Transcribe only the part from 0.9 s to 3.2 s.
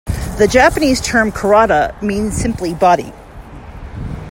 term "karada" means simply "body".